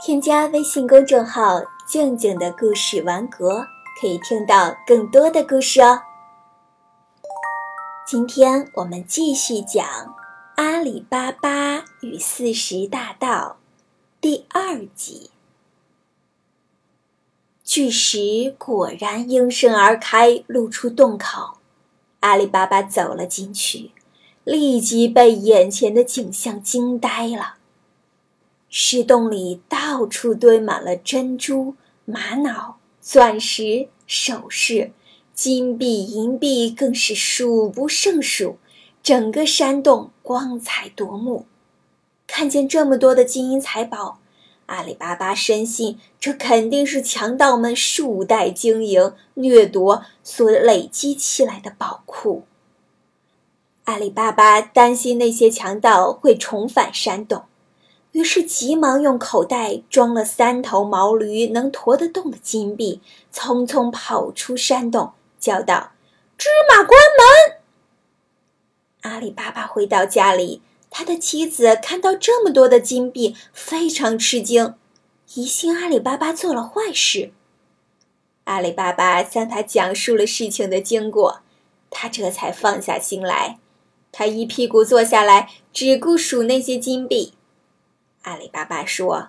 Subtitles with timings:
[0.00, 3.66] 添加微信公众号“静静的故事王国”，
[4.00, 6.00] 可以听到更多的故事哦。
[8.06, 9.84] 今天我们继续讲
[10.54, 13.56] 《阿里巴巴与四十大盗》
[14.20, 15.32] 第二集。
[17.64, 21.58] 巨石果然应声而开，露出洞口。
[22.20, 23.90] 阿里巴巴走了进去，
[24.44, 27.56] 立即被眼前的景象惊呆了。
[28.68, 34.92] 石洞里到处堆满了珍珠、玛瑙、钻石、首饰。
[35.32, 38.58] 金币、银币更是数不胜数，
[39.04, 41.46] 整个山洞光彩夺目。
[42.26, 44.18] 看见这么多的金银财宝，
[44.66, 52.42] 阿里巴巴深信这肯定是强盗们数代经营掠夺所累积起来的宝库。
[53.84, 57.44] 阿里巴巴担心那些强盗会重返山洞，
[58.12, 63.00] 于是急忙用口袋装了三头毛驴能驮得动的金币，
[63.32, 65.12] 匆匆跑出山洞。
[65.38, 65.92] 叫道
[66.36, 67.58] ：“芝麻关门！”
[69.02, 74.74] 阿里巴巴回到家里，他的妻子看到这么多的金币，非常吃惊，
[75.34, 77.30] 疑心阿里巴巴做了坏事。
[78.44, 81.42] 阿里巴巴向他讲述了事情的经过，
[81.88, 83.60] 他这才放下心来。
[84.10, 87.34] 他一屁股坐下来，只顾数那些金币。
[88.22, 89.28] 阿里巴巴说：“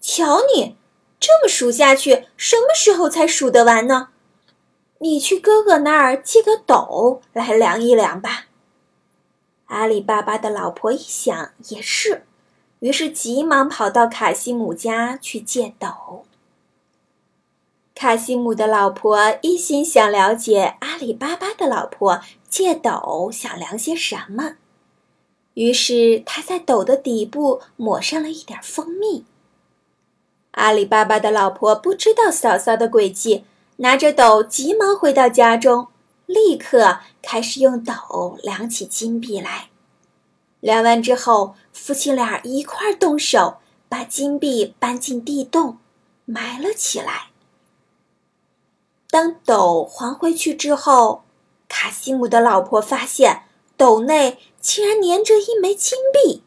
[0.00, 0.76] 瞧你，
[1.18, 4.08] 这么数下去，什么时候才数得完呢？”
[4.98, 8.46] 你去哥哥那儿借个斗来量一量吧。
[9.66, 12.24] 阿里巴巴的老婆一想也是，
[12.78, 16.24] 于是急忙跑到卡西姆家去借斗。
[17.94, 24.56] 卡西姆的老婆一心想了解阿里巴巴的老婆借斗想量些什么，
[25.56, 29.24] 于是他在斗的底部抹上了一点蜂蜜。
[30.52, 33.44] 阿里巴巴的老婆不知道嫂嫂的诡计。
[33.78, 35.88] 拿着斗，急忙回到家中，
[36.24, 39.68] 立刻开始用斗量起金币来。
[40.60, 45.76] 量完之后，夫妻俩一块儿动手，把金币搬进地洞，
[46.24, 47.26] 埋了起来。
[49.10, 51.24] 当斗还回去之后，
[51.68, 53.42] 卡西姆的老婆发现
[53.76, 56.42] 斗内竟然粘着一枚金币，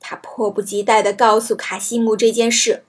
[0.00, 2.84] 他迫不及待地告诉卡西姆这件事。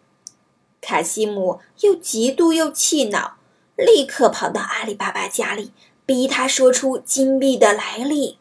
[0.82, 3.38] 卡西姆又嫉妒又气恼，
[3.76, 5.72] 立刻跑到阿里巴巴家里，
[6.06, 8.38] 逼他说出金币的来历。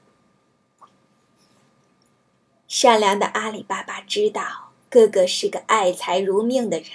[2.68, 6.88] 善良的阿里巴巴知道哥哥是个爱财如命的人，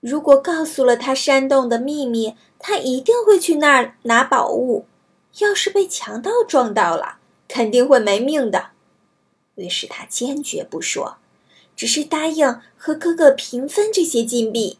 [0.00, 4.86] 如果告诉了他山洞的秘密，他一定会去那儿拿宝物。
[5.38, 8.70] 要是被强盗撞到了，肯定会没命的。
[9.54, 11.18] 于是他坚决不说。
[11.74, 14.78] 只是答应和哥哥平分这些金币，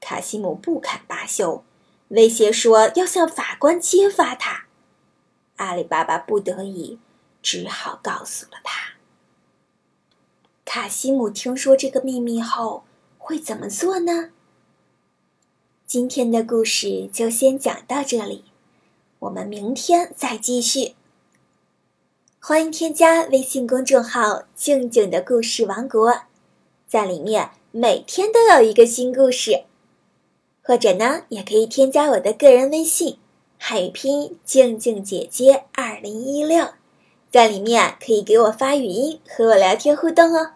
[0.00, 1.64] 卡西姆不肯罢休，
[2.08, 4.66] 威胁说要向法官揭发他。
[5.56, 7.00] 阿里巴巴不得已，
[7.42, 8.94] 只好告诉了他。
[10.64, 12.84] 卡西姆听说这个秘密后
[13.18, 14.30] 会怎么做呢？
[15.84, 18.44] 今天的故事就先讲到这里，
[19.24, 20.94] 我们明天再继续。
[22.40, 26.14] 欢迎添加微信公众号“静静的故事王国”，
[26.86, 29.64] 在里面每天都有一个新故事。
[30.62, 33.18] 或者呢，也可以添加我的个人微信，
[33.58, 36.68] 汉语拼音“静静姐姐二零一六”，
[37.32, 40.50] 在里面可以给我发语音和我聊天互动哦。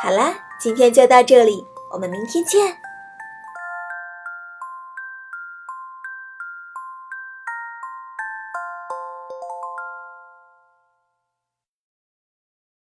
[0.00, 2.87] 好啦，今天就到这里，我们明天见。